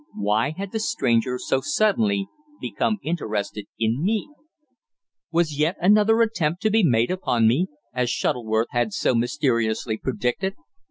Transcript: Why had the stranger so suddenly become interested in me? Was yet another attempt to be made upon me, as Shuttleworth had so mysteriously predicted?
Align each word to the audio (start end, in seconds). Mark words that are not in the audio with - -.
Why 0.15 0.49
had 0.57 0.71
the 0.71 0.79
stranger 0.79 1.37
so 1.37 1.61
suddenly 1.61 2.27
become 2.59 2.97
interested 3.03 3.67
in 3.77 4.01
me? 4.03 4.31
Was 5.31 5.59
yet 5.59 5.75
another 5.79 6.23
attempt 6.23 6.63
to 6.63 6.71
be 6.71 6.83
made 6.83 7.11
upon 7.11 7.47
me, 7.47 7.67
as 7.93 8.09
Shuttleworth 8.09 8.69
had 8.71 8.93
so 8.93 9.13
mysteriously 9.13 9.97
predicted? 9.99 10.55